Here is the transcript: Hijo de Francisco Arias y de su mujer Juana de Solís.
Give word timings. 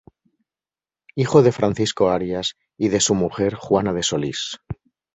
Hijo 1.15 1.43
de 1.43 1.51
Francisco 1.51 2.09
Arias 2.09 2.55
y 2.75 2.89
de 2.89 2.99
su 2.99 3.13
mujer 3.13 3.53
Juana 3.53 3.93
de 3.93 4.01
Solís. 4.01 4.57